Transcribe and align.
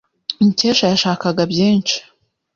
Mukesha 0.43 0.85
yashakaga 0.91 1.41
byinshi. 1.51 1.97